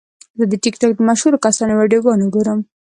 [0.37, 2.59] زه د ټک ټاک د مشهورو کسانو ویډیوګانې ګورم.